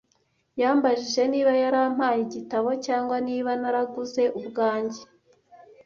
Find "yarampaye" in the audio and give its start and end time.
1.63-2.19